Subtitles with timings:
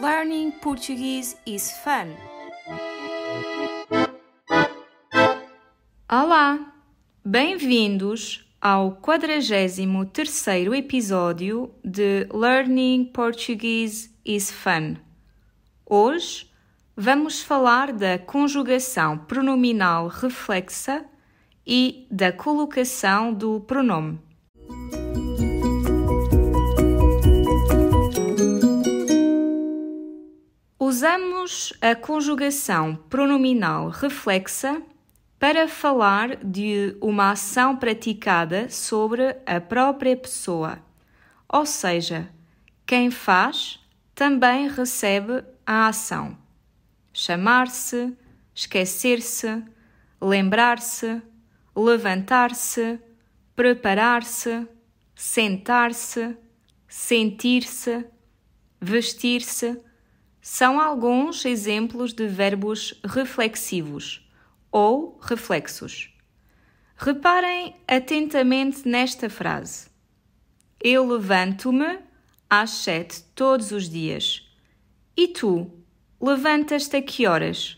[0.00, 2.14] Learning Portuguese is fun.
[6.08, 6.72] Olá!
[7.24, 9.80] Bem-vindos ao 43
[10.76, 14.98] episódio de Learning Portuguese is Fun.
[15.84, 16.48] Hoje
[16.96, 21.04] vamos falar da conjugação pronominal reflexa
[21.66, 24.27] e da colocação do pronome.
[30.88, 34.80] Usamos a conjugação pronominal reflexa
[35.38, 40.78] para falar de uma ação praticada sobre a própria pessoa,
[41.46, 42.30] ou seja,
[42.86, 43.78] quem faz
[44.14, 46.38] também recebe a ação.
[47.12, 48.16] Chamar-se,
[48.54, 49.62] esquecer-se,
[50.18, 51.20] lembrar-se,
[51.76, 52.98] levantar-se,
[53.54, 54.66] preparar-se,
[55.14, 56.34] sentar-se,
[56.88, 58.06] sentir-se,
[58.80, 59.86] vestir-se
[60.50, 64.26] são alguns exemplos de verbos reflexivos
[64.72, 66.10] ou reflexos.
[66.96, 69.90] Reparem atentamente nesta frase.
[70.82, 71.98] Eu levanto-me
[72.48, 74.50] às sete todos os dias.
[75.14, 75.70] E tu,
[76.18, 77.76] levantas-te a que horas?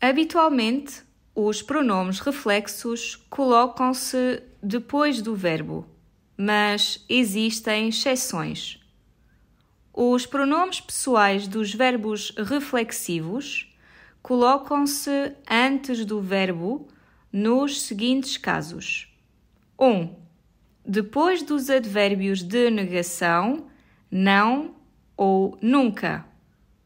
[0.00, 1.02] Habitualmente,
[1.34, 5.86] os pronomes reflexos colocam-se depois do verbo,
[6.34, 8.82] mas existem exceções.
[9.96, 13.72] Os pronomes pessoais dos verbos reflexivos
[14.20, 16.88] colocam-se antes do verbo
[17.32, 19.16] nos seguintes casos:
[19.78, 19.86] 1.
[19.86, 20.16] Um,
[20.84, 23.68] depois dos advérbios de negação,
[24.10, 24.74] não
[25.16, 26.26] ou nunca.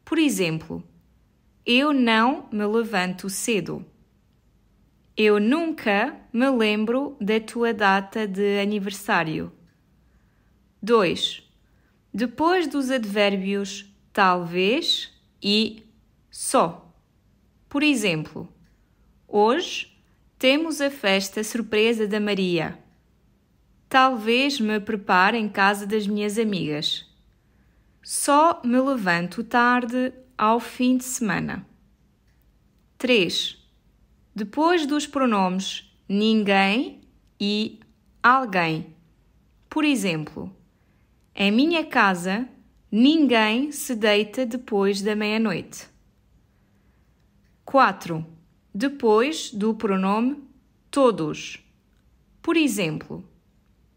[0.05, 0.83] Por exemplo,
[1.65, 3.83] eu não me levanto cedo.
[5.17, 9.51] Eu nunca me lembro da tua data de aniversário.
[10.79, 11.48] 2
[12.13, 15.83] depois dos advérbios talvez e
[16.29, 16.91] só.
[17.67, 18.51] Por exemplo,
[19.27, 19.95] hoje
[20.37, 22.79] temos a festa surpresa da Maria.
[23.87, 27.05] Talvez me prepare em casa das minhas amigas.
[28.03, 31.65] Só me levanto tarde ao fim de semana.
[32.97, 33.57] 3.
[34.35, 37.01] Depois dos pronomes ninguém
[37.39, 37.79] e
[38.21, 38.95] alguém.
[39.69, 40.55] Por exemplo,
[41.41, 42.45] em minha casa,
[42.91, 45.87] ninguém se deita depois da meia-noite.
[47.63, 48.25] 4.
[48.75, 50.43] Depois do pronome
[50.91, 51.65] todos.
[52.41, 53.23] Por exemplo,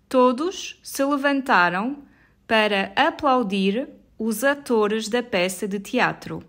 [0.08, 2.04] todos se levantaram
[2.46, 6.44] para aplaudir os atores da peça de teatro.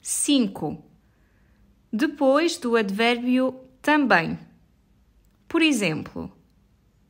[0.00, 0.84] 5.
[1.92, 4.38] Depois do advérbio também.
[5.48, 6.30] Por exemplo,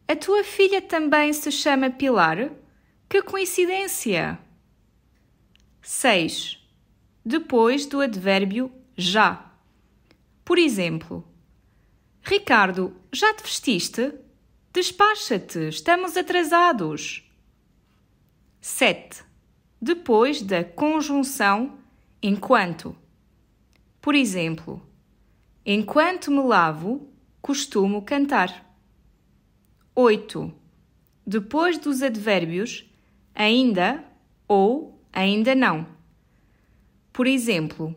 [0.06, 2.50] a tua filha também se chama Pilar?
[3.08, 4.38] Que coincidência!
[5.80, 6.58] 6.
[7.24, 9.50] Depois do advérbio já.
[10.44, 11.26] Por exemplo,
[12.22, 14.12] Ricardo, já te vestiste?
[14.72, 17.30] Despacha-te, estamos atrasados.
[18.60, 19.24] 7.
[19.80, 21.78] Depois da conjunção
[22.22, 22.96] enquanto.
[24.00, 24.82] Por exemplo,
[25.64, 28.73] enquanto me lavo, costumo cantar.
[29.96, 30.52] 8.
[31.24, 32.84] Depois dos advérbios
[33.32, 34.04] ainda
[34.48, 35.86] ou ainda não.
[37.12, 37.94] Por exemplo,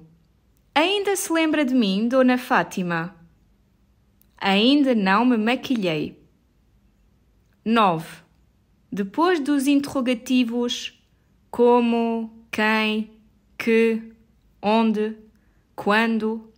[0.75, 3.15] ainda se lembra de mim, Dona Fátima?
[4.37, 6.21] Ainda não me maquilhei.
[7.65, 8.21] 9.
[8.91, 11.03] Depois dos interrogativos
[11.49, 13.09] como, quem,
[13.57, 14.13] que,
[14.61, 15.17] onde,
[15.75, 16.53] quando,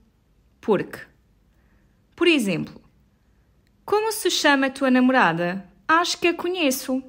[0.59, 0.99] porque.
[2.13, 2.79] Por exemplo,
[3.89, 5.67] como se chama a tua namorada?
[5.87, 7.01] Acho que a conheço.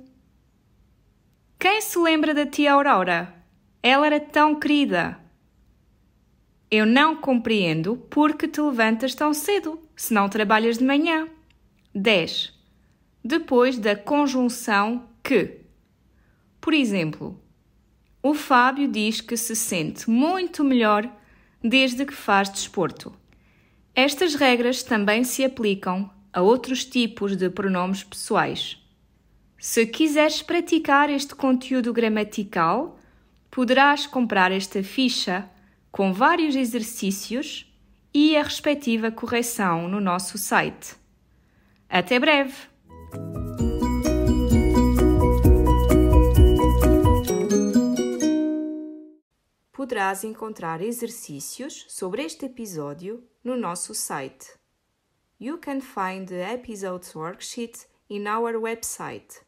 [1.59, 3.35] Quem se lembra da tia Aurora?
[3.83, 5.21] Ela era tão querida.
[6.71, 11.29] Eu não compreendo porque te levantas tão cedo, se não trabalhas de manhã.
[11.95, 12.59] 10.
[13.23, 15.61] Depois da conjunção que.
[16.63, 17.39] Por exemplo,
[18.23, 21.07] o Fábio diz que se sente muito melhor
[21.63, 23.13] desde que faz desporto.
[23.95, 28.79] Estas regras também se aplicam a outros tipos de pronomes pessoais.
[29.59, 32.99] Se quiseres praticar este conteúdo gramatical,
[33.51, 35.51] poderás comprar esta ficha
[35.91, 37.67] com vários exercícios
[38.15, 40.97] e a respectiva correção no nosso site.
[41.89, 42.55] Até breve!
[49.73, 54.60] Poderás encontrar exercícios sobre este episódio no nosso site
[55.43, 59.41] You can find the episode's worksheet in our website